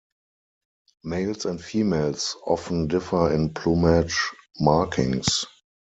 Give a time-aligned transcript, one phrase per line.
[1.03, 4.19] Males and females often differ in plumage
[4.59, 5.45] markings.